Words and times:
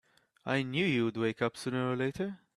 I 0.47 0.63
knew 0.63 0.83
you'd 0.83 1.15
wake 1.17 1.43
up 1.43 1.55
sooner 1.55 1.91
or 1.91 1.95
later! 1.95 2.39